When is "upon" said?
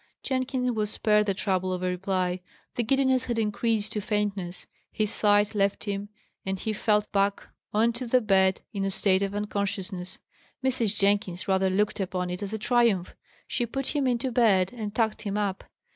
11.99-12.31